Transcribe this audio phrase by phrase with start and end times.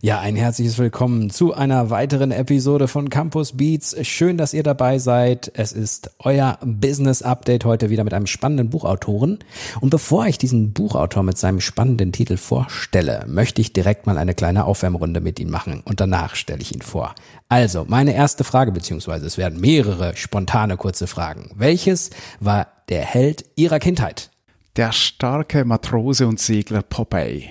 [0.00, 3.96] Ja, ein herzliches Willkommen zu einer weiteren Episode von Campus Beats.
[4.06, 5.50] Schön, dass ihr dabei seid.
[5.54, 9.38] Es ist euer Business Update heute wieder mit einem spannenden Buchautoren.
[9.80, 14.34] Und bevor ich diesen Buchautor mit seinem spannenden Titel vorstelle, möchte ich direkt mal eine
[14.34, 17.14] kleine Aufwärmrunde mit ihm machen und danach stelle ich ihn vor.
[17.48, 21.50] Also, meine erste Frage, beziehungsweise es werden mehrere spontane kurze Fragen.
[21.54, 22.10] Welches
[22.40, 24.30] war der Held Ihrer Kindheit?
[24.76, 27.50] Der starke Matrose und Segler Popeye.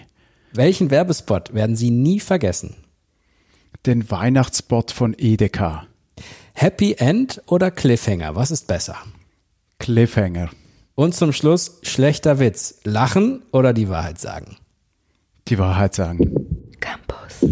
[0.54, 2.76] Welchen Werbespot werden Sie nie vergessen?
[3.86, 5.88] Den Weihnachtsspot von Edeka.
[6.54, 8.36] Happy End oder Cliffhanger?
[8.36, 8.98] Was ist besser?
[9.80, 10.50] Cliffhanger.
[10.96, 12.82] Und zum Schluss schlechter Witz.
[12.84, 14.58] Lachen oder die Wahrheit sagen?
[15.48, 16.60] Die Wahrheit sagen.
[16.82, 17.46] Campus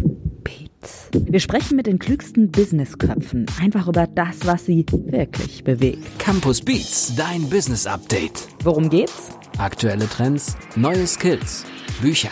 [0.44, 1.08] Beats.
[1.14, 6.20] Wir sprechen mit den klügsten Businessköpfen einfach über das, was sie wirklich bewegt.
[6.20, 8.48] Campus Beats, dein Business Update.
[8.64, 9.30] Worum geht's?
[9.58, 11.66] Aktuelle Trends, neue Skills,
[12.02, 12.32] Bücher.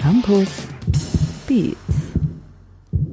[0.00, 0.48] Campus
[1.46, 1.76] Beats.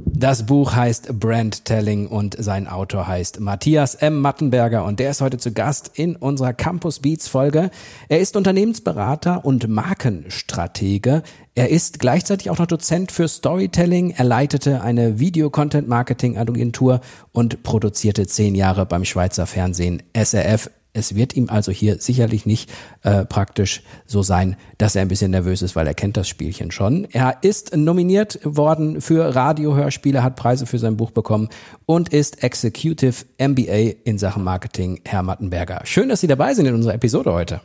[0.05, 4.21] Das Buch heißt Brand Telling und sein Autor heißt Matthias M.
[4.21, 7.71] Mattenberger und der ist heute zu Gast in unserer Campus Beats Folge.
[8.07, 11.23] Er ist Unternehmensberater und Markenstratege.
[11.55, 14.11] Er ist gleichzeitig auch noch Dozent für Storytelling.
[14.11, 17.01] Er leitete eine Video-Content-Marketing-Agentur
[17.33, 22.71] und produzierte zehn Jahre beim Schweizer Fernsehen SRF es wird ihm also hier sicherlich nicht
[23.03, 26.71] äh, praktisch so sein, dass er ein bisschen nervös ist, weil er kennt das Spielchen
[26.71, 27.07] schon.
[27.11, 31.49] Er ist nominiert worden für Radiohörspiele, hat Preise für sein Buch bekommen
[31.85, 35.81] und ist Executive MBA in Sachen Marketing, Herr Mattenberger.
[35.83, 37.61] Schön, dass Sie dabei sind in unserer Episode heute.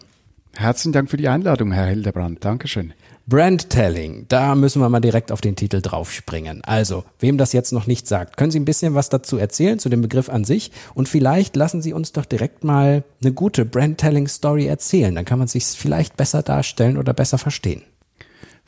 [0.55, 2.44] Herzlichen Dank für die Einladung, Herr Hildebrand.
[2.44, 2.92] Dankeschön.
[3.27, 6.62] Brandtelling, da müssen wir mal direkt auf den Titel draufspringen.
[6.65, 9.89] Also, wem das jetzt noch nicht sagt, können Sie ein bisschen was dazu erzählen, zu
[9.89, 10.73] dem Begriff an sich?
[10.95, 15.14] Und vielleicht lassen Sie uns doch direkt mal eine gute Brandtelling-Story erzählen.
[15.14, 17.83] Dann kann man sich vielleicht besser darstellen oder besser verstehen.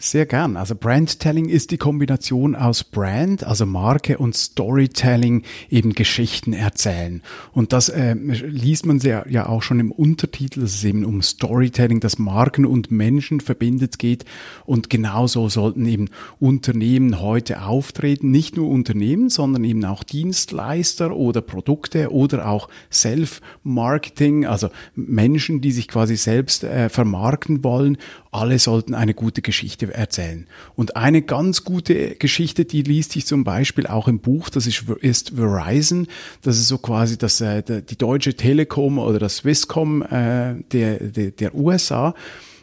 [0.04, 0.58] Sehr gern.
[0.58, 7.22] Also Brandtelling ist die Kombination aus Brand, also Marke und Storytelling, eben Geschichten erzählen.
[7.52, 11.22] Und das äh, liest man sehr, ja auch schon im Untertitel, dass es eben um
[11.22, 14.26] Storytelling, das Marken und Menschen verbindet geht.
[14.66, 18.30] Und genauso sollten eben Unternehmen heute auftreten.
[18.30, 25.72] Nicht nur Unternehmen, sondern eben auch Dienstleister oder Produkte oder auch Self-Marketing, also Menschen, die
[25.72, 27.96] sich quasi selbst äh, vermarkten wollen.
[28.32, 30.46] Alle sollten eine gute Geschichte erzählen.
[30.74, 34.84] Und eine ganz gute Geschichte, die liest sich zum Beispiel auch im Buch, das ist,
[35.00, 36.06] ist Verizon.
[36.42, 41.30] Das ist so quasi das, äh, die Deutsche Telekom oder das Swisscom äh, der, der,
[41.30, 42.14] der USA.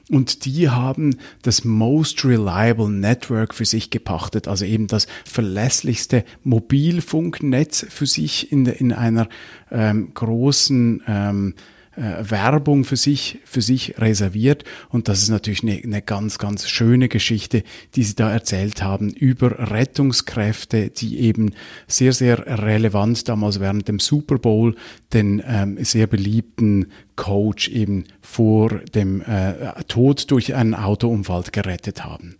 [0.09, 7.86] Und die haben das Most Reliable Network für sich gepachtet, also eben das verlässlichste Mobilfunknetz
[7.90, 9.30] für sich in, in einer
[9.72, 11.62] ähm, großen ähm, äh,
[11.96, 14.63] Werbung für sich, für sich reserviert.
[14.90, 17.63] Und das ist natürlich eine, eine ganz, ganz schöne Geschichte,
[17.96, 21.53] die Sie da erzählt haben über Rettungskräfte, die eben
[21.88, 24.75] sehr, sehr relevant damals während dem Super Bowl
[25.13, 32.38] den ähm, sehr beliebten Coach eben vor dem äh, Tod durch einen Autounfall gerettet haben.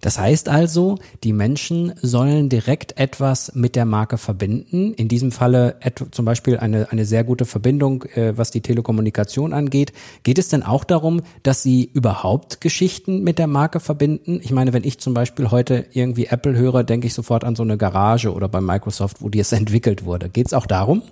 [0.00, 4.94] Das heißt also, die Menschen sollen direkt etwas mit der Marke verbinden.
[4.94, 5.76] In diesem Falle
[6.10, 9.92] zum Beispiel eine, eine sehr gute Verbindung, äh, was die Telekommunikation angeht.
[10.22, 14.40] Geht es denn auch darum, dass sie überhaupt Geschichten mit der Marke verbinden?
[14.42, 17.62] Ich meine, wenn ich zum Beispiel heute irgendwie Apple höre, denke ich sofort an so
[17.62, 20.28] eine Garage oder bei Microsoft, wo die es entwickelt wurde.
[20.28, 21.02] Geht es auch darum?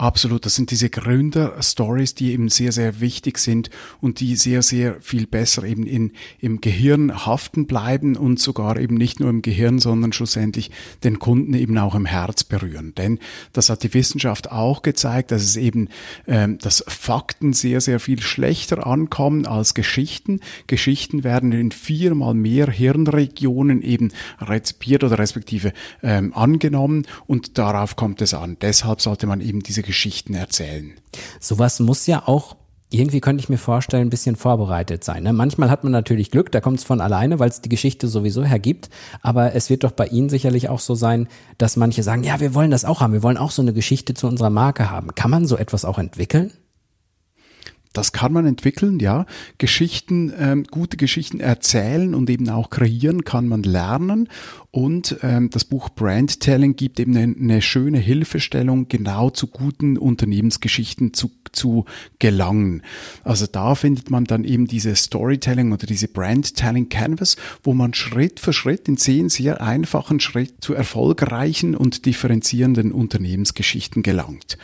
[0.00, 3.68] Absolut, das sind diese Gründer-Stories, die eben sehr, sehr wichtig sind
[4.00, 8.94] und die sehr, sehr viel besser eben in, im Gehirn haften bleiben und sogar eben
[8.94, 10.70] nicht nur im Gehirn, sondern schlussendlich
[11.02, 12.94] den Kunden eben auch im Herz berühren.
[12.96, 13.18] Denn
[13.52, 15.88] das hat die Wissenschaft auch gezeigt, dass es eben,
[16.28, 20.38] ähm, dass Fakten sehr, sehr viel schlechter ankommen als Geschichten.
[20.68, 25.72] Geschichten werden in viermal mehr Hirnregionen eben rezipiert oder respektive
[26.04, 28.56] ähm, angenommen und darauf kommt es an.
[28.60, 30.92] Deshalb sollte man eben diese Geschichten erzählen.
[31.40, 32.54] Sowas muss ja auch
[32.90, 35.22] irgendwie könnte ich mir vorstellen, ein bisschen vorbereitet sein.
[35.22, 35.32] Ne?
[35.32, 38.44] Manchmal hat man natürlich Glück, da kommt es von alleine, weil es die Geschichte sowieso
[38.44, 38.88] hergibt.
[39.20, 41.28] Aber es wird doch bei Ihnen sicherlich auch so sein,
[41.58, 44.14] dass manche sagen, ja, wir wollen das auch haben, wir wollen auch so eine Geschichte
[44.14, 45.14] zu unserer Marke haben.
[45.14, 46.52] Kann man so etwas auch entwickeln?
[47.92, 49.26] Das kann man entwickeln, ja.
[49.58, 54.28] Geschichten, ähm, gute Geschichten erzählen und eben auch kreieren kann man lernen.
[54.70, 59.96] Und ähm, das Buch Brand Telling gibt eben eine, eine schöne Hilfestellung, genau zu guten
[59.96, 61.86] Unternehmensgeschichten zu, zu
[62.18, 62.82] gelangen.
[63.24, 67.94] Also da findet man dann eben diese Storytelling oder diese Brand Telling Canvas, wo man
[67.94, 74.58] Schritt für Schritt in zehn sehr einfachen Schritt zu erfolgreichen und differenzierenden Unternehmensgeschichten gelangt.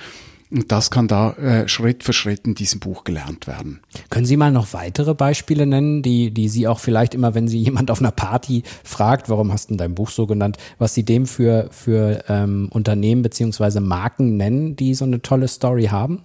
[0.51, 3.81] Und das kann da äh, Schritt für Schritt in diesem Buch gelernt werden.
[4.11, 7.59] Können Sie mal noch weitere Beispiele nennen, die, die Sie auch vielleicht immer, wenn Sie
[7.63, 11.27] jemand auf einer Party fragt, warum hast du dein Buch so genannt, was Sie dem
[11.27, 16.23] für, für ähm, Unternehmen beziehungsweise Marken nennen, die so eine tolle Story haben?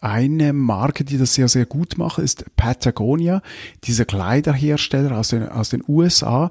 [0.00, 3.42] Eine Marke, die das sehr, sehr gut macht, ist Patagonia,
[3.82, 6.50] dieser Kleiderhersteller aus den, aus den USA,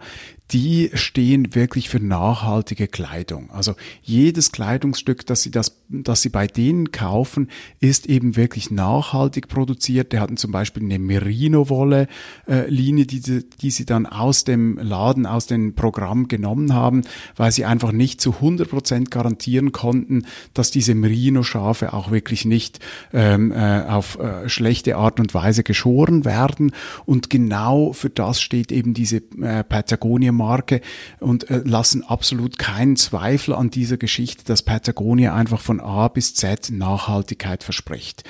[0.51, 3.51] die stehen wirklich für nachhaltige Kleidung.
[3.51, 7.49] Also jedes Kleidungsstück, das sie, das, das sie bei denen kaufen,
[7.81, 10.13] ist eben wirklich nachhaltig produziert.
[10.13, 15.75] Die hatten zum Beispiel eine Merino-Wolle-Linie, die, die sie dann aus dem Laden, aus dem
[15.75, 17.01] Programm genommen haben,
[17.35, 22.79] weil sie einfach nicht zu 100 Prozent garantieren konnten, dass diese Merino-Schafe auch wirklich nicht
[23.11, 26.71] ähm, äh, auf äh, schlechte Art und Weise geschoren werden.
[27.05, 30.81] Und genau für das steht eben diese äh, Patagonia Marke
[31.19, 36.33] und äh, lassen absolut keinen Zweifel an dieser Geschichte, dass Patagonia einfach von A bis
[36.35, 38.23] Z Nachhaltigkeit verspricht.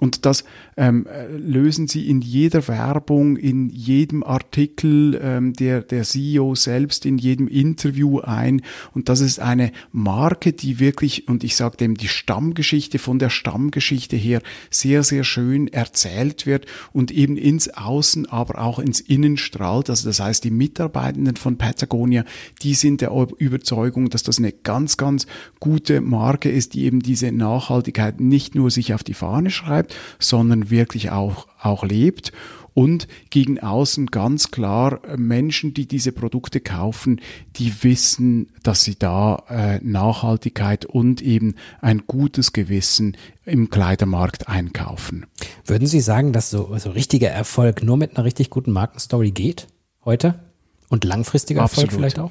[0.00, 0.44] Und das
[0.76, 7.16] ähm, lösen sie in jeder Werbung, in jedem Artikel ähm, der, der CEO selbst, in
[7.16, 8.62] jedem Interview ein.
[8.92, 13.30] Und das ist eine Marke, die wirklich, und ich sage dem, die Stammgeschichte von der
[13.30, 19.36] Stammgeschichte her sehr, sehr schön erzählt wird und eben ins Außen, aber auch ins Innen
[19.36, 19.90] strahlt.
[19.90, 22.24] Also das heißt, die Mitarbeitenden von Patagonia,
[22.62, 25.28] die sind der Überzeugung, dass das eine ganz, ganz
[25.60, 29.83] gute Marke ist, die eben diese Nachhaltigkeit nicht nur sich auf die Fahne schreibt,
[30.18, 32.32] sondern wirklich auch, auch lebt
[32.74, 37.20] und gegen außen ganz klar äh, Menschen, die diese Produkte kaufen,
[37.56, 45.26] die wissen, dass sie da äh, Nachhaltigkeit und eben ein gutes Gewissen im Kleidermarkt einkaufen.
[45.64, 49.68] Würden Sie sagen, dass so, so richtiger Erfolg nur mit einer richtig guten Markenstory geht
[50.04, 50.40] heute?
[50.88, 52.00] Und langfristiger Erfolg Absolut.
[52.00, 52.30] vielleicht auch?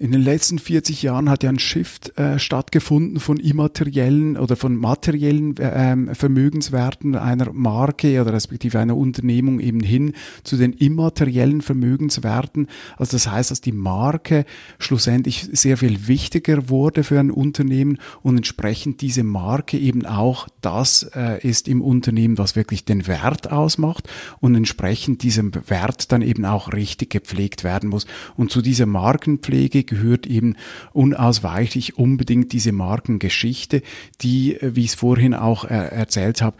[0.00, 4.76] In den letzten 40 Jahren hat ja ein Shift äh, stattgefunden von immateriellen oder von
[4.76, 10.12] materiellen äh, Vermögenswerten einer Marke oder respektive einer Unternehmung eben hin
[10.44, 12.68] zu den immateriellen Vermögenswerten.
[12.96, 14.44] Also das heißt, dass die Marke
[14.78, 21.10] schlussendlich sehr viel wichtiger wurde für ein Unternehmen und entsprechend diese Marke eben auch das
[21.14, 24.08] äh, ist im Unternehmen, was wirklich den Wert ausmacht
[24.38, 28.06] und entsprechend diesem Wert dann eben auch richtig gepflegt werden muss.
[28.36, 30.54] Und zu dieser Markenpflege gehört eben
[30.92, 33.82] unausweichlich unbedingt diese Markengeschichte,
[34.20, 36.56] die, äh, wie ich es vorhin auch äh, erzählt habe,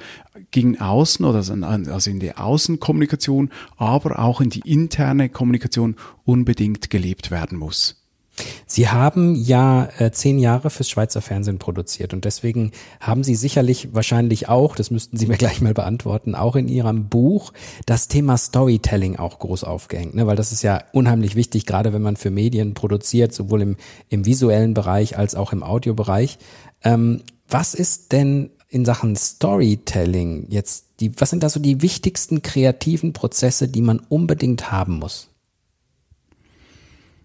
[0.51, 7.31] gegen außen oder also in die Außenkommunikation, aber auch in die interne Kommunikation unbedingt gelebt
[7.31, 7.98] werden muss.
[8.67, 13.95] Sie haben ja äh, zehn Jahre fürs Schweizer Fernsehen produziert und deswegen haben Sie sicherlich
[13.95, 17.53] wahrscheinlich auch, das müssten Sie mir gleich mal beantworten, auch in Ihrem Buch
[17.87, 20.27] das Thema Storytelling auch groß aufgehängt, ne?
[20.27, 23.77] weil das ist ja unheimlich wichtig, gerade wenn man für Medien produziert, sowohl im,
[24.09, 26.39] im visuellen Bereich als auch im Audiobereich.
[26.83, 32.43] Ähm, was ist denn in Sachen Storytelling jetzt die, was sind da so die wichtigsten
[32.43, 35.29] kreativen Prozesse, die man unbedingt haben muss?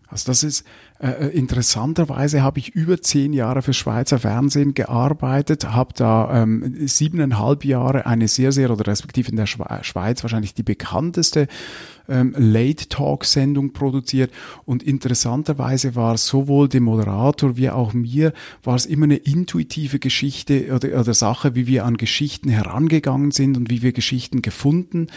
[0.07, 0.63] Also das ist
[1.03, 6.87] äh, äh, interessanterweise habe ich über zehn Jahre für Schweizer Fernsehen gearbeitet, habe da ähm,
[6.87, 11.47] siebeneinhalb Jahre eine sehr, sehr, oder respektive in der Schweiz wahrscheinlich die bekannteste
[12.07, 14.31] ähm, Late-Talk-Sendung produziert.
[14.65, 18.33] Und interessanterweise war sowohl dem Moderator wie auch mir,
[18.63, 23.57] war es immer eine intuitive Geschichte oder, oder Sache, wie wir an Geschichten herangegangen sind
[23.57, 25.07] und wie wir Geschichten gefunden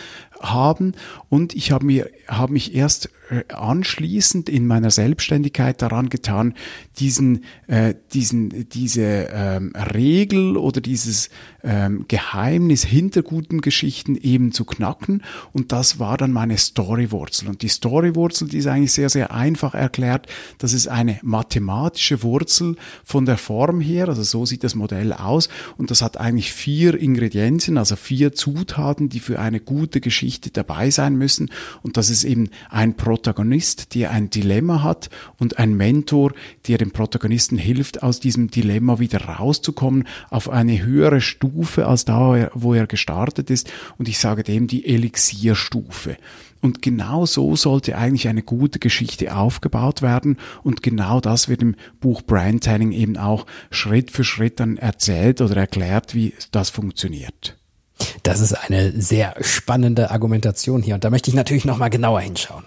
[0.40, 0.92] haben.
[1.28, 6.54] Und ich habe mir habe mich erst äh, anschließend in meiner Selbstständigkeit daran getan,
[6.98, 11.30] diesen äh, diesen diese ähm, Regel oder dieses
[11.66, 17.48] ähm, Geheimnis hinter guten Geschichten eben zu knacken und das war dann meine Storywurzel.
[17.48, 20.28] Und die Storywurzel, die ist eigentlich sehr, sehr einfach erklärt.
[20.58, 24.08] Das ist eine mathematische Wurzel von der Form her.
[24.08, 25.48] Also so sieht das Modell aus.
[25.76, 30.90] Und das hat eigentlich vier Ingredienzen, also vier Zutaten, die für eine gute Geschichte dabei
[30.90, 31.50] sein müssen.
[31.82, 36.32] Und das ist eben ein Protagonist, der ein Dilemma hat und ein Mentor,
[36.68, 42.50] der dem Protagonisten hilft, aus diesem Dilemma wieder rauszukommen, auf eine höhere Stufe als da,
[42.54, 43.70] wo er gestartet ist.
[43.98, 46.16] Und ich sage dem die Elixierstufe.
[46.60, 50.38] Und genau so sollte eigentlich eine gute Geschichte aufgebaut werden.
[50.62, 55.56] Und genau das wird im Buch Brandtelling eben auch Schritt für Schritt dann erzählt oder
[55.56, 57.58] erklärt, wie das funktioniert.
[58.22, 60.94] Das ist eine sehr spannende Argumentation hier.
[60.94, 62.64] Und da möchte ich natürlich nochmal genauer hinschauen.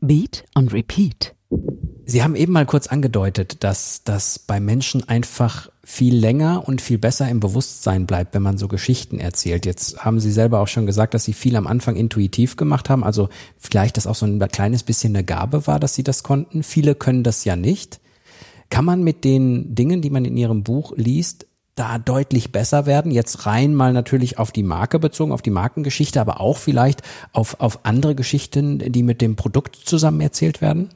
[0.00, 1.34] Beat und Repeat.
[2.06, 6.98] Sie haben eben mal kurz angedeutet, dass das bei Menschen einfach viel länger und viel
[6.98, 9.66] besser im Bewusstsein bleibt, wenn man so Geschichten erzählt.
[9.66, 13.04] Jetzt haben Sie selber auch schon gesagt, dass Sie viel am Anfang intuitiv gemacht haben,
[13.04, 16.62] also vielleicht das auch so ein kleines bisschen eine Gabe war, dass Sie das konnten.
[16.62, 18.00] Viele können das ja nicht.
[18.70, 23.12] Kann man mit den Dingen, die man in Ihrem Buch liest, da deutlich besser werden?
[23.12, 27.60] Jetzt rein mal natürlich auf die Marke bezogen, auf die Markengeschichte, aber auch vielleicht auf,
[27.60, 30.88] auf andere Geschichten, die mit dem Produkt zusammen erzählt werden?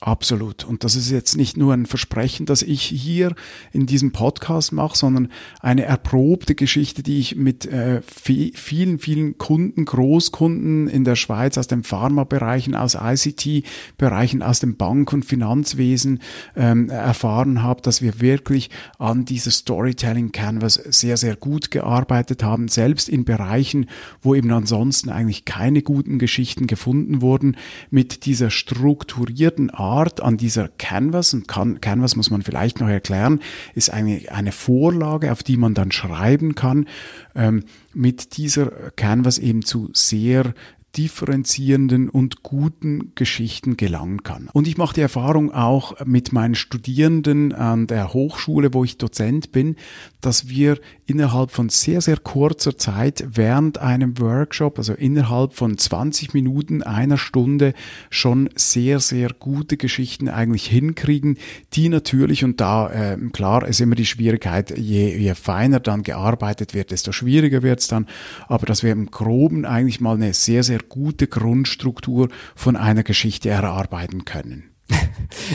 [0.00, 0.64] Absolut.
[0.64, 3.34] Und das ist jetzt nicht nur ein Versprechen, das ich hier
[3.72, 5.28] in diesem Podcast mache, sondern
[5.60, 11.66] eine erprobte Geschichte, die ich mit äh, vielen, vielen Kunden, Großkunden in der Schweiz aus
[11.66, 16.20] den Pharmabereichen, aus ICT-Bereichen, aus dem Bank- und Finanzwesen
[16.56, 22.68] ähm, erfahren habe, dass wir wirklich an dieser Storytelling Canvas sehr, sehr gut gearbeitet haben,
[22.68, 23.86] selbst in Bereichen,
[24.20, 27.56] wo eben ansonsten eigentlich keine guten Geschichten gefunden wurden,
[27.88, 33.40] mit dieser strukturierten Art Art an dieser Canvas, und Canvas muss man vielleicht noch erklären,
[33.74, 36.86] ist eine, eine Vorlage, auf die man dann schreiben kann,
[37.34, 40.52] ähm, mit dieser Canvas eben zu sehr
[40.96, 44.48] differenzierenden und guten Geschichten gelangen kann.
[44.52, 49.52] Und ich mache die Erfahrung auch mit meinen Studierenden an der Hochschule, wo ich Dozent
[49.52, 49.76] bin,
[50.20, 56.34] dass wir innerhalb von sehr, sehr kurzer Zeit während einem Workshop, also innerhalb von 20
[56.34, 57.74] Minuten, einer Stunde,
[58.10, 61.38] schon sehr, sehr gute Geschichten eigentlich hinkriegen,
[61.74, 66.74] die natürlich, und da äh, klar ist immer die Schwierigkeit, je, je feiner dann gearbeitet
[66.74, 68.06] wird, desto schwieriger wird es dann,
[68.48, 73.48] aber dass wir im Groben eigentlich mal eine sehr, sehr gute Grundstruktur von einer Geschichte
[73.48, 74.70] erarbeiten können.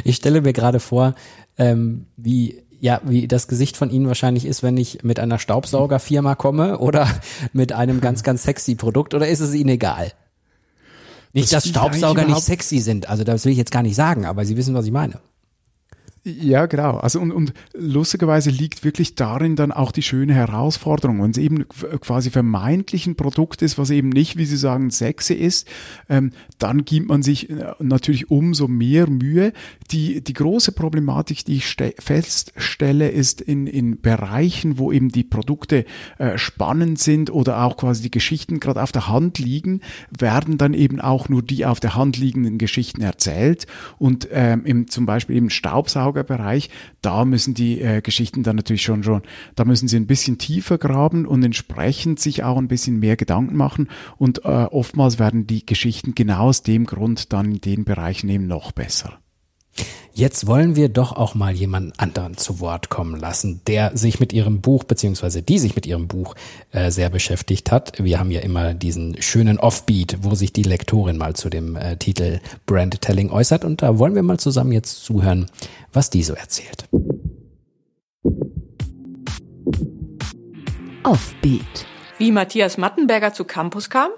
[0.03, 1.15] Ich stelle mir gerade vor,
[1.57, 6.33] ähm, wie ja, wie das Gesicht von Ihnen wahrscheinlich ist, wenn ich mit einer Staubsaugerfirma
[6.33, 7.07] komme oder
[7.53, 10.11] mit einem ganz, ganz sexy Produkt oder ist es Ihnen egal?
[11.31, 14.25] Nicht, das dass Staubsauger nicht sexy sind, also das will ich jetzt gar nicht sagen,
[14.25, 15.21] aber Sie wissen, was ich meine.
[16.23, 16.97] Ja, genau.
[16.97, 21.23] Also und, und lustigerweise liegt wirklich darin dann auch die schöne Herausforderung.
[21.23, 25.33] Wenn es eben quasi vermeintlich ein Produkt ist, was eben nicht, wie Sie sagen, sexy
[25.33, 25.67] ist,
[26.09, 29.51] ähm, dann gibt man sich äh, natürlich umso mehr Mühe.
[29.89, 35.85] Die, die große Problematik, die ich feststelle, ist in, in Bereichen, wo eben die Produkte
[36.19, 39.81] äh, spannend sind oder auch quasi die Geschichten gerade auf der Hand liegen,
[40.15, 43.65] werden dann eben auch nur die auf der Hand liegenden Geschichten erzählt.
[43.97, 46.69] Und ähm, im, zum Beispiel eben Staubsauger Staubsaugerbereich,
[47.01, 49.21] da müssen die äh, Geschichten dann natürlich schon schon,
[49.55, 53.55] da müssen sie ein bisschen tiefer graben und entsprechend sich auch ein bisschen mehr Gedanken
[53.55, 53.87] machen
[54.17, 58.47] und äh, oftmals werden die Geschichten genau aus dem Grund dann in den Bereichen eben
[58.47, 59.19] noch besser.
[60.13, 64.33] Jetzt wollen wir doch auch mal jemanden anderen zu Wort kommen lassen, der sich mit
[64.33, 66.35] ihrem Buch beziehungsweise die sich mit ihrem Buch
[66.71, 67.93] äh, sehr beschäftigt hat.
[67.97, 71.95] Wir haben ja immer diesen schönen Offbeat, wo sich die Lektorin mal zu dem äh,
[71.95, 75.45] Titel Brandtelling äußert und da wollen wir mal zusammen jetzt zuhören,
[75.93, 76.89] was die so erzählt.
[81.03, 81.85] Offbeat.
[82.17, 84.11] Wie Matthias Mattenberger zu Campus kam?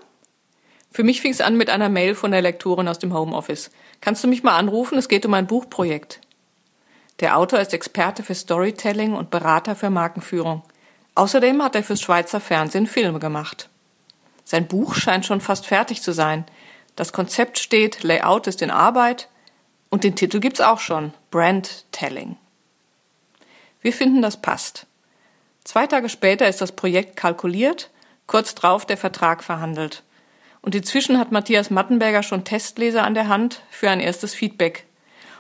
[0.93, 3.71] Für mich fing es an mit einer Mail von der Lektorin aus dem Homeoffice.
[4.00, 4.95] Kannst du mich mal anrufen?
[5.00, 6.21] Es geht um ein Buchprojekt.
[7.19, 10.62] Der Autor ist Experte für Storytelling und Berater für Markenführung.
[11.15, 13.69] Außerdem hat er fürs Schweizer Fernsehen Filme gemacht.
[14.45, 16.45] Sein Buch scheint schon fast fertig zu sein.
[16.95, 19.29] Das Konzept steht, Layout ist in Arbeit
[19.89, 22.38] und den Titel gibt's auch schon, Brand Telling.
[23.81, 24.85] Wir finden, das passt.
[25.63, 27.89] Zwei Tage später ist das Projekt kalkuliert,
[28.27, 30.03] kurz drauf der Vertrag verhandelt.
[30.63, 34.86] Und inzwischen hat Matthias Mattenberger schon Testleser an der Hand für ein erstes Feedback.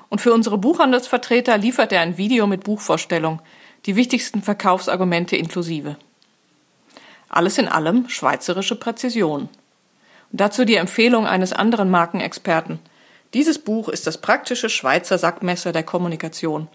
[0.09, 3.41] Und für unsere Buchhandelsvertreter liefert er ein Video mit Buchvorstellung,
[3.85, 5.95] die wichtigsten Verkaufsargumente inklusive.
[7.29, 9.43] Alles in allem schweizerische Präzision.
[10.31, 12.79] Und dazu die Empfehlung eines anderen Markenexperten.
[13.33, 16.67] Dieses Buch ist das praktische Schweizer Sackmesser der Kommunikation.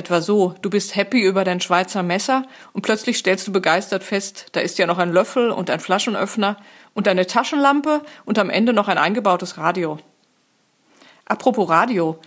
[0.00, 4.46] Etwa so, du bist happy über dein Schweizer Messer und plötzlich stellst du begeistert fest,
[4.52, 6.56] da ist ja noch ein Löffel und ein Flaschenöffner
[6.94, 9.98] und eine Taschenlampe und am Ende noch ein eingebautes Radio.
[11.26, 12.18] Apropos Radio,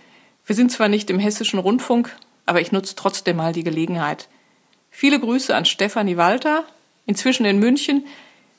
[0.46, 2.16] wir sind zwar nicht im hessischen Rundfunk,
[2.46, 4.28] aber ich nutze trotzdem mal die Gelegenheit.
[4.92, 6.62] Viele Grüße an Stefanie Walter,
[7.06, 8.06] inzwischen in München,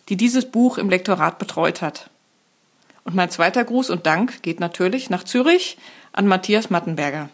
[0.10, 2.10] die dieses Buch im Lektorat betreut hat.
[3.06, 5.78] Und mein zweiter Gruß und Dank geht natürlich nach Zürich
[6.12, 7.30] an Matthias Mattenberger.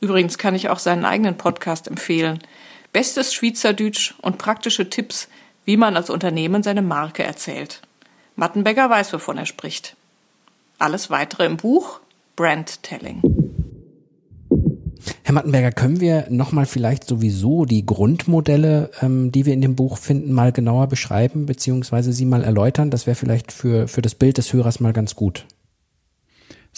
[0.00, 2.38] Übrigens kann ich auch seinen eigenen Podcast empfehlen.
[2.92, 5.28] Bestes Schweizerdeutsch und praktische Tipps
[5.66, 7.82] wie man als Unternehmen seine Marke erzählt.
[8.36, 9.96] Mattenberger weiß, wovon er spricht.
[10.78, 12.00] Alles weitere im Buch
[12.36, 13.20] Brand Telling.
[15.22, 19.98] Herr Mattenberger, können wir nochmal vielleicht sowieso die Grundmodelle, ähm, die wir in dem Buch
[19.98, 22.90] finden, mal genauer beschreiben, beziehungsweise sie mal erläutern?
[22.90, 25.46] Das wäre vielleicht für, für das Bild des Hörers mal ganz gut.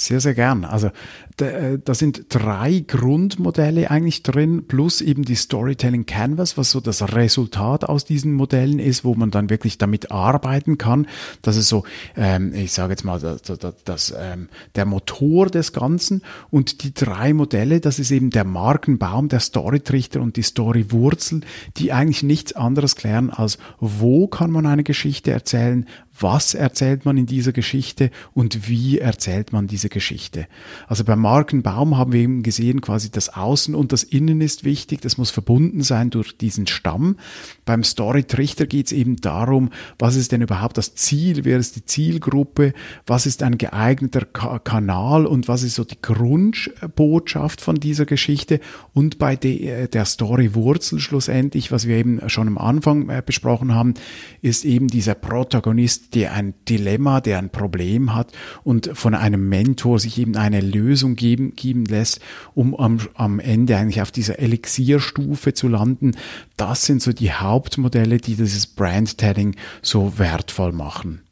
[0.01, 0.65] Sehr, sehr gern.
[0.65, 0.93] Also
[1.41, 7.15] äh, da sind drei Grundmodelle eigentlich drin, plus eben die Storytelling Canvas, was so das
[7.17, 11.09] Resultat aus diesen Modellen ist, wo man dann wirklich damit arbeiten kann.
[11.43, 11.83] Das ist so,
[12.17, 16.23] ähm, ich sage jetzt mal, das, das, das ähm, der Motor des Ganzen.
[16.49, 21.41] Und die drei Modelle, das ist eben der Markenbaum, der Storytrichter und die Storywurzel,
[21.77, 25.89] die eigentlich nichts anderes klären als, wo kann man eine Geschichte erzählen,
[26.21, 30.47] was erzählt man in dieser Geschichte und wie erzählt man diese Geschichte.
[30.87, 35.01] Also beim Markenbaum haben wir eben gesehen, quasi das Außen und das Innen ist wichtig,
[35.01, 37.17] das muss verbunden sein durch diesen Stamm.
[37.65, 41.77] Beim Story Trichter geht es eben darum, was ist denn überhaupt das Ziel, wer ist
[41.77, 42.73] die Zielgruppe,
[43.07, 45.27] was ist ein geeigneter Ka Kanal?
[45.27, 48.61] Und was ist so die Grundbotschaft von dieser Geschichte?
[48.93, 53.75] Und bei de, der Story Wurzel schlussendlich, was wir eben schon am Anfang äh, besprochen
[53.75, 53.95] haben,
[54.43, 58.33] ist eben dieser Protagonist der ein Dilemma, der ein Problem hat
[58.65, 62.21] und von einem Mentor sich eben eine Lösung geben, geben lässt,
[62.55, 66.13] um am, am Ende eigentlich auf dieser Elixierstufe zu landen.
[66.57, 71.23] Das sind so die Hauptmodelle, die dieses Brandtelling so wertvoll machen.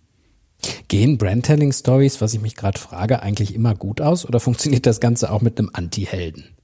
[0.88, 5.30] Gehen Brandtelling-Stories, was ich mich gerade frage, eigentlich immer gut aus oder funktioniert das Ganze
[5.30, 6.55] auch mit einem Anti-Helden?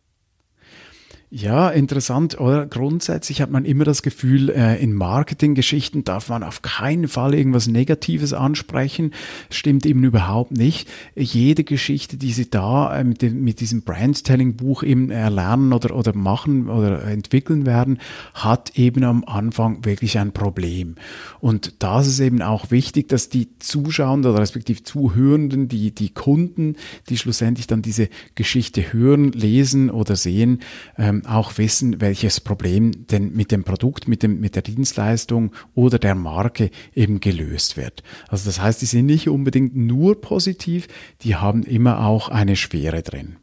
[1.35, 2.67] Ja, interessant, oder?
[2.67, 7.69] Grundsätzlich hat man immer das Gefühl, äh, in Marketinggeschichten darf man auf keinen Fall irgendwas
[7.69, 9.15] Negatives ansprechen.
[9.49, 10.91] Stimmt eben überhaupt nicht.
[11.17, 16.15] Jede Geschichte, die Sie da äh, mit, dem, mit diesem Brandtelling-Buch eben erlernen oder, oder
[16.15, 17.99] machen oder entwickeln werden,
[18.35, 20.97] hat eben am Anfang wirklich ein Problem.
[21.41, 26.77] Und da ist eben auch wichtig, dass die Zuschauenden oder respektive Zuhörenden, die, die Kunden,
[27.09, 30.61] die schlussendlich dann diese Geschichte hören, lesen oder sehen,
[30.99, 35.99] ähm, auch wissen, welches Problem denn mit dem Produkt, mit, dem, mit der Dienstleistung oder
[35.99, 38.03] der Marke eben gelöst wird.
[38.29, 40.89] Also das heißt, die sind nicht unbedingt nur positiv,
[41.23, 43.37] die haben immer auch eine Schwere drin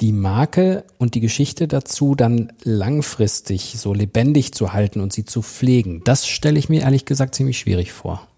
[0.00, 5.42] die Marke und die Geschichte dazu dann langfristig so lebendig zu halten und sie zu
[5.42, 8.28] pflegen, das stelle ich mir ehrlich gesagt ziemlich schwierig vor.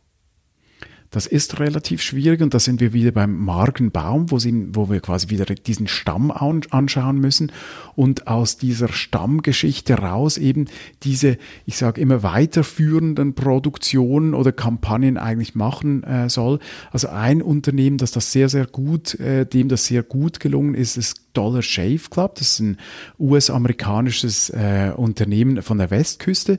[1.11, 5.01] Das ist relativ schwierig und da sind wir wieder beim Markenbaum, wo, sie, wo wir
[5.01, 7.51] quasi wieder diesen Stamm anschauen müssen
[7.95, 10.67] und aus dieser Stammgeschichte raus eben
[11.05, 16.59] diese, ich sage immer, weiterführenden Produktionen oder Kampagnen eigentlich machen äh, soll.
[16.91, 20.97] Also ein Unternehmen, das das sehr, sehr gut, äh, dem das sehr gut gelungen ist,
[20.97, 22.35] ist Dollar Shave Club.
[22.35, 22.79] Das ist ein
[23.21, 26.59] US-amerikanisches äh, Unternehmen von der Westküste.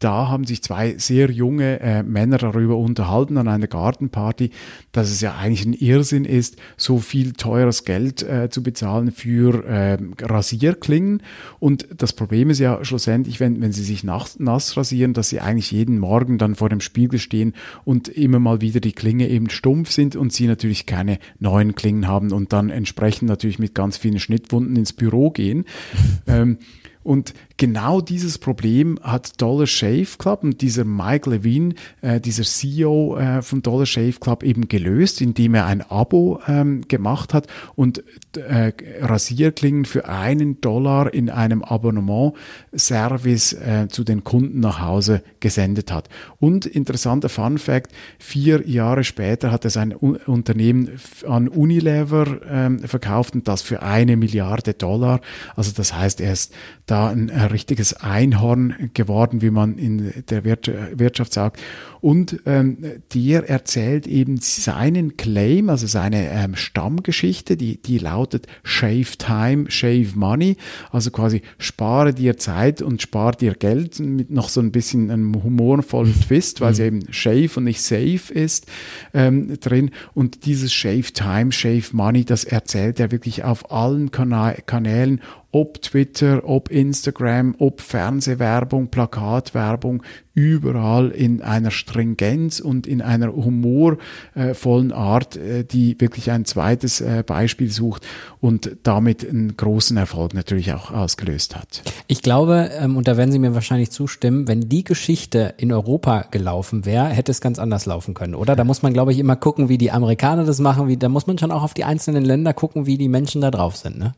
[0.00, 4.50] Da haben sich zwei sehr junge äh, Männer darüber unterhalten an einer Gartenparty,
[4.92, 9.64] dass es ja eigentlich ein Irrsinn ist, so viel teures Geld äh, zu bezahlen für
[9.64, 11.22] äh, Rasierklingen.
[11.58, 15.40] Und das Problem ist ja schlussendlich, wenn, wenn sie sich nass, nass rasieren, dass sie
[15.40, 19.50] eigentlich jeden Morgen dann vor dem Spiegel stehen und immer mal wieder die Klinge eben
[19.50, 23.96] stumpf sind und sie natürlich keine neuen Klingen haben und dann entsprechend natürlich mit ganz
[23.96, 25.64] vielen Schnittwunden ins Büro gehen.
[26.26, 26.58] ähm,
[27.08, 33.16] und genau dieses Problem hat Dollar Shave Club und dieser Mike Levine, äh, dieser CEO
[33.16, 38.04] äh, von Dollar Shave Club eben gelöst, indem er ein Abo ähm, gemacht hat und
[38.36, 45.90] äh, Rasierklingen für einen Dollar in einem Abonnement-Service äh, zu den Kunden nach Hause gesendet
[45.90, 46.10] hat.
[46.40, 50.90] Und interessanter Fun Fact, vier Jahre später hat er sein Unternehmen
[51.26, 55.22] an Unilever ähm, verkauft und das für eine Milliarde Dollar.
[55.56, 56.52] Also das heißt, er ist
[56.90, 61.60] da ein, richtiges Einhorn geworden, wie man in der Wirtschaft sagt.
[62.00, 62.78] Und ähm,
[63.12, 70.10] der erzählt eben seinen Claim, also seine ähm, Stammgeschichte, die, die lautet Shave Time, Shave
[70.14, 70.56] Money,
[70.90, 75.42] also quasi spare dir Zeit und spare dir Geld mit noch so ein bisschen einem
[75.42, 76.74] humorvollen Twist, weil mhm.
[76.74, 78.66] sie eben Shave und nicht Safe ist
[79.12, 79.90] ähm, drin.
[80.14, 85.20] Und dieses Shave Time, Shave Money, das erzählt er wirklich auf allen Kana Kanälen
[85.50, 90.02] ob Twitter, ob Instagram, ob Fernsehwerbung, Plakatwerbung,
[90.34, 97.24] überall in einer Stringenz und in einer humorvollen Art, äh, die wirklich ein zweites äh,
[97.26, 98.06] Beispiel sucht
[98.40, 101.82] und damit einen großen Erfolg natürlich auch ausgelöst hat.
[102.06, 106.26] Ich glaube, ähm, und da werden Sie mir wahrscheinlich zustimmen, wenn die Geschichte in Europa
[106.30, 108.54] gelaufen wäre, hätte es ganz anders laufen können, oder?
[108.54, 111.26] Da muss man, glaube ich, immer gucken, wie die Amerikaner das machen, wie, da muss
[111.26, 114.14] man schon auch auf die einzelnen Länder gucken, wie die Menschen da drauf sind, ne?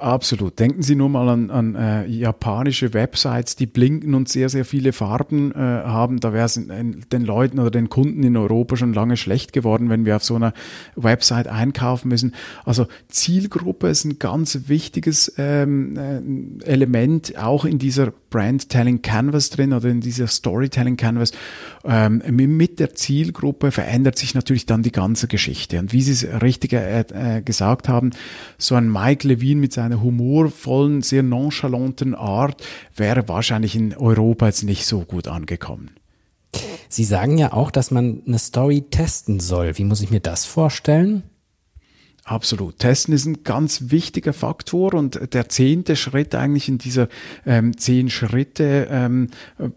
[0.00, 0.58] Absolut.
[0.58, 4.94] Denken Sie nur mal an, an äh, japanische Websites, die blinken und sehr, sehr viele
[4.94, 6.20] Farben äh, haben.
[6.20, 10.06] Da wäre es den Leuten oder den Kunden in Europa schon lange schlecht geworden, wenn
[10.06, 10.54] wir auf so einer
[10.96, 12.34] Website einkaufen müssen.
[12.64, 19.74] Also Zielgruppe ist ein ganz wichtiges ähm, äh, Element, auch in dieser Brand-Telling Canvas drin
[19.74, 21.32] oder in dieser Storytelling Canvas.
[21.84, 25.78] Ähm, mit der Zielgruppe verändert sich natürlich dann die ganze Geschichte.
[25.78, 28.10] Und wie Sie es richtig äh, äh, gesagt haben,
[28.56, 32.62] so ein Mike Levine mit seinem einer humorvollen, sehr nonchalanten Art
[32.94, 35.90] wäre wahrscheinlich in Europa jetzt nicht so gut angekommen.
[36.88, 39.78] Sie sagen ja auch, dass man eine Story testen soll.
[39.78, 41.22] Wie muss ich mir das vorstellen?
[42.24, 42.78] Absolut.
[42.78, 47.08] Testen ist ein ganz wichtiger Faktor und der zehnte Schritt eigentlich in dieser
[47.46, 49.28] ähm, zehn Schritte ähm,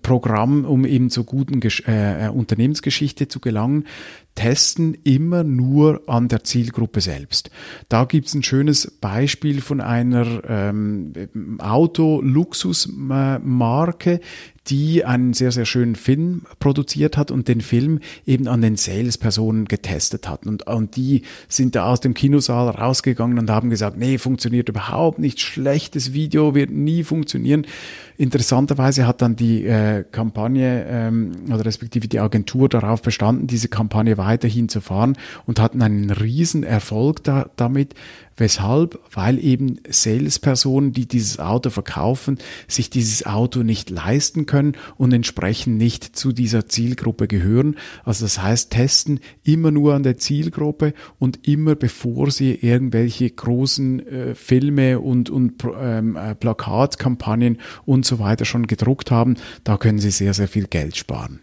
[0.04, 3.88] Programm, um eben zur guten Gesch äh, Unternehmensgeschichte zu gelangen,
[4.36, 7.52] testen immer nur an der Zielgruppe selbst.
[7.90, 11.14] Da gibt's ein schönes Beispiel von einer ähm,
[11.60, 14.22] Auto-Luxus-Marke,
[14.68, 19.66] die einen sehr, sehr schönen Film produziert hat und den Film eben an den Salespersonen
[19.66, 20.46] getestet hat.
[20.46, 25.20] Und, und die sind da aus dem Kinosaal rausgegangen und haben gesagt, nee, funktioniert überhaupt
[25.20, 27.68] nicht, schlechtes Video wird nie funktionieren.
[28.16, 34.18] Interessanterweise hat dann die äh, Kampagne ähm, oder respektive die Agentur darauf bestanden, diese Kampagne
[34.24, 37.96] weiterhin zu fahren und hatten einen riesen Erfolg da, damit.
[38.36, 39.00] Weshalb?
[39.12, 45.78] Weil eben Salespersonen, die dieses Auto verkaufen, sich dieses Auto nicht leisten können und entsprechend
[45.78, 47.76] nicht zu dieser Zielgruppe gehören.
[48.04, 54.08] Also das heißt, testen immer nur an der Zielgruppe und immer bevor sie irgendwelche großen
[54.08, 60.00] äh, Filme und, und ähm, äh, Plakatkampagnen und so weiter schon gedruckt haben, da können
[60.00, 61.40] sie sehr, sehr viel Geld sparen.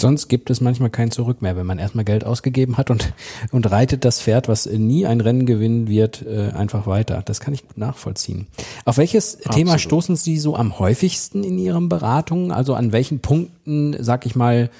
[0.00, 3.12] Sonst gibt es manchmal kein Zurück mehr, wenn man erstmal Geld ausgegeben hat und,
[3.50, 7.20] und reitet das Pferd, was nie ein Rennen gewinnen wird, äh, einfach weiter.
[7.24, 8.46] Das kann ich gut nachvollziehen.
[8.84, 9.56] Auf welches Absolut.
[9.56, 12.52] Thema stoßen Sie so am häufigsten in Ihren Beratungen?
[12.52, 14.70] Also an welchen Punkten, sag ich mal,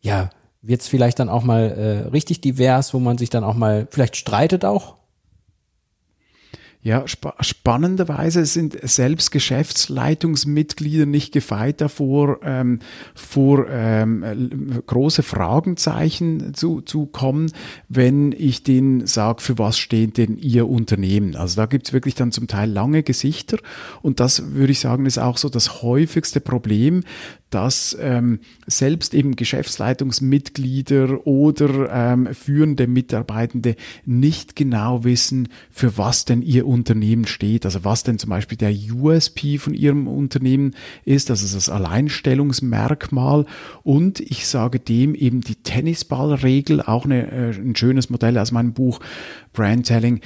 [0.00, 3.54] ja, wird es vielleicht dann auch mal äh, richtig divers, wo man sich dann auch
[3.54, 4.96] mal vielleicht streitet auch?
[6.84, 12.80] Ja, spa spannenderweise sind selbst Geschäftsleitungsmitglieder nicht gefeit davor, ähm,
[13.14, 17.50] vor ähm, große Fragenzeichen zu, zu kommen,
[17.88, 21.36] wenn ich denen sage, für was steht denn Ihr Unternehmen.
[21.36, 23.56] Also da gibt's wirklich dann zum Teil lange Gesichter
[24.02, 27.02] und das würde ich sagen, ist auch so das häufigste Problem,
[27.54, 36.42] dass ähm, selbst eben Geschäftsleitungsmitglieder oder ähm, führende Mitarbeitende nicht genau wissen, für was denn
[36.42, 41.54] ihr Unternehmen steht, also was denn zum Beispiel der USP von ihrem Unternehmen ist, also
[41.54, 43.46] das Alleinstellungsmerkmal.
[43.84, 48.72] Und ich sage dem eben die Tennisballregel, auch eine, äh, ein schönes Modell aus meinem
[48.72, 48.98] Buch
[49.52, 50.20] Brandtelling,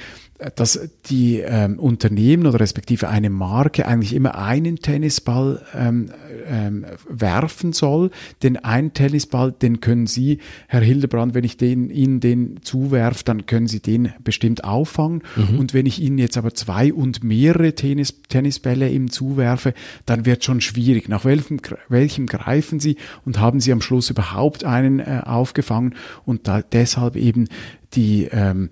[0.55, 6.11] dass die ähm, Unternehmen oder respektive eine Marke eigentlich immer einen Tennisball ähm,
[6.47, 8.09] ähm, werfen soll.
[8.41, 13.47] Denn ein Tennisball, den können Sie, Herr Hildebrand, wenn ich den, Ihnen den zuwerfe, dann
[13.47, 15.23] können Sie den bestimmt auffangen.
[15.35, 15.59] Mhm.
[15.59, 19.73] Und wenn ich Ihnen jetzt aber zwei und mehrere Tennis, Tennisbälle ihm zuwerfe,
[20.05, 21.09] dann wird schon schwierig.
[21.09, 25.95] Nach welchem, welchem greifen Sie und haben Sie am Schluss überhaupt einen äh, aufgefangen?
[26.25, 27.49] Und da, deshalb eben
[27.93, 28.69] die ähm,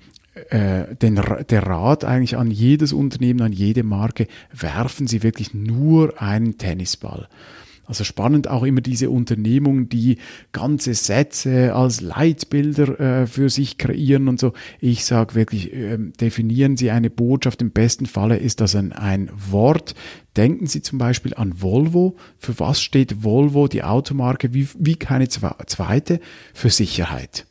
[0.50, 1.16] äh, den,
[1.50, 7.28] der Rat eigentlich an jedes Unternehmen, an jede Marke, werfen Sie wirklich nur einen Tennisball.
[7.88, 10.18] Also spannend auch immer diese Unternehmungen, die
[10.52, 14.52] ganze Sätze als Leitbilder äh, für sich kreieren und so.
[14.82, 17.62] Ich sage wirklich, äh, definieren Sie eine Botschaft.
[17.62, 19.96] Im besten Falle ist das ein, ein Wort.
[20.36, 22.18] Denken Sie zum Beispiel an Volvo.
[22.38, 26.20] Für was steht Volvo, die Automarke, wie, wie keine zweite?
[26.54, 27.46] Für Sicherheit.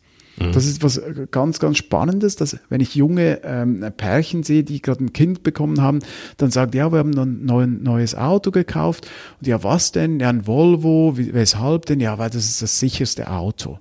[0.53, 4.83] Das ist was äh, ganz, ganz Spannendes, dass wenn ich junge ähm, Pärchen sehe, die
[4.83, 6.01] gerade ein Kind bekommen haben,
[6.37, 9.09] dann sagt, ja, wir haben ein neuen, neues Auto gekauft.
[9.41, 10.21] Und ja, was denn?
[10.21, 11.15] Ja, ein Volvo.
[11.17, 12.01] Weshalb denn?
[12.01, 13.79] Ja, weil das ist das sicherste Auto.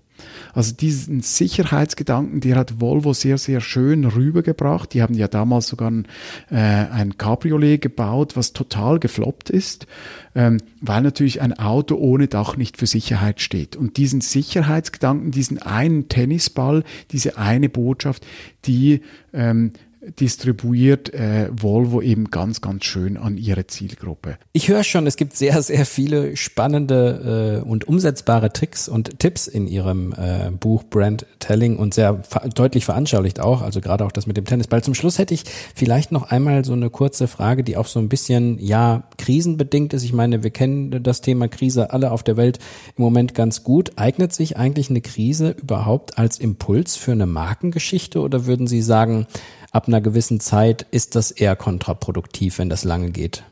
[0.55, 4.93] Also diesen Sicherheitsgedanken, der hat Volvo sehr, sehr schön rübergebracht.
[4.93, 6.07] Die haben ja damals sogar ein,
[6.49, 9.85] äh, ein Cabriolet gebaut, was total gefloppt ist,
[10.33, 13.75] ähm, weil natürlich ein Auto ohne Dach nicht für Sicherheit steht.
[13.75, 18.25] Und diesen Sicherheitsgedanken, diesen einen Tennisball, diese eine Botschaft,
[18.65, 19.01] die
[19.33, 19.73] ähm,
[20.19, 24.37] distribuiert äh, Volvo eben ganz, ganz schön an ihre Zielgruppe.
[24.53, 29.47] Ich höre schon, es gibt sehr, sehr viele spannende äh, und umsetzbare Tricks und Tipps
[29.47, 32.21] in Ihrem äh, Buch Brand Telling und sehr
[32.53, 34.83] deutlich veranschaulicht auch, also gerade auch das mit dem Tennisball.
[34.83, 35.43] Zum Schluss hätte ich
[35.75, 40.03] vielleicht noch einmal so eine kurze Frage, die auch so ein bisschen, ja, krisenbedingt ist.
[40.03, 42.59] Ich meine, wir kennen das Thema Krise alle auf der Welt
[42.97, 43.93] im Moment ganz gut.
[43.97, 49.27] Eignet sich eigentlich eine Krise überhaupt als Impuls für eine Markengeschichte oder würden Sie sagen,
[49.75, 53.43] ab einer gewissen Zeit ist das eher kontraproduktiv, wenn das lange geht.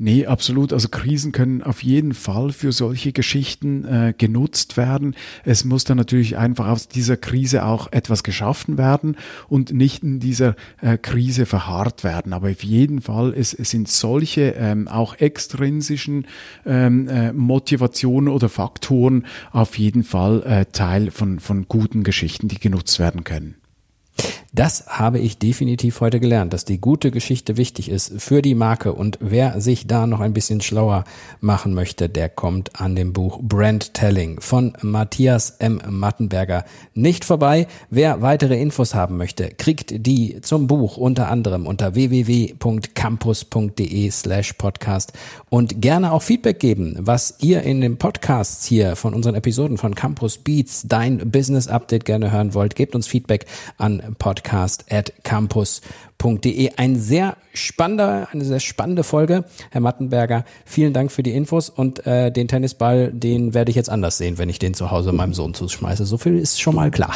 [0.00, 0.72] Nee, absolut.
[0.72, 5.16] Also Krisen können auf jeden Fall für solche Geschichten äh, genutzt werden.
[5.44, 9.16] Es muss dann natürlich einfach aus dieser Krise auch etwas geschaffen werden
[9.48, 12.32] und nicht in dieser äh, Krise verharrt werden.
[12.32, 16.26] Aber auf jeden Fall, es, sind solche ähm, auch extrinsischen
[16.64, 22.60] ähm, äh, Motivationen oder Faktoren auf jeden Fall äh, Teil von, von guten Geschichten, die
[22.60, 23.56] genutzt werden können.
[24.54, 28.94] Das habe ich definitiv heute gelernt, dass die gute Geschichte wichtig ist für die Marke.
[28.94, 31.04] Und wer sich da noch ein bisschen schlauer
[31.42, 35.82] machen möchte, der kommt an dem Buch Brand Telling von Matthias M.
[35.90, 37.66] Mattenberger nicht vorbei.
[37.90, 45.12] Wer weitere Infos haben möchte, kriegt die zum Buch unter anderem unter www.campus.de slash podcast
[45.50, 49.94] und gerne auch Feedback geben, was ihr in den Podcasts hier von unseren Episoden von
[49.94, 52.76] Campus Beats, dein Business Update gerne hören wollt.
[52.76, 53.44] Gebt uns Feedback
[53.76, 54.37] an podcast
[54.90, 56.70] at campus.de.
[56.76, 60.44] Ein sehr spannender, eine sehr spannende Folge, Herr Mattenberger.
[60.64, 64.38] Vielen Dank für die Infos und äh, den Tennisball, den werde ich jetzt anders sehen,
[64.38, 66.04] wenn ich den zu Hause meinem Sohn zuschmeiße.
[66.04, 67.14] So viel ist schon mal klar.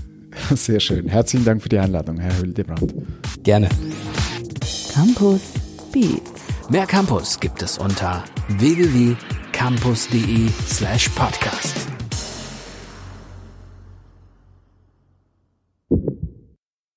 [0.54, 1.08] Sehr schön.
[1.08, 2.94] Herzlichen Dank für die Einladung, Herr Hüldebrand.
[3.42, 3.68] Gerne.
[4.92, 5.40] Campus
[5.92, 6.32] Beats.
[6.70, 11.87] Mehr Campus gibt es unter www.campus.de slash podcast.